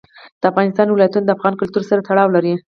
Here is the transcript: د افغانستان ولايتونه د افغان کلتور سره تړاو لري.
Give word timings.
د 0.41 0.43
افغانستان 0.51 0.87
ولايتونه 0.89 1.25
د 1.25 1.31
افغان 1.37 1.53
کلتور 1.61 1.83
سره 1.89 2.05
تړاو 2.09 2.33
لري. 2.35 2.53